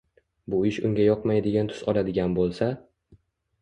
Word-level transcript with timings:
bu 0.53 0.61
ish 0.69 0.79
unga 0.89 1.05
yoqmaydigan 1.09 1.71
tus 1.75 1.87
oladigan 1.95 2.37
bo‘lsa 2.43 2.75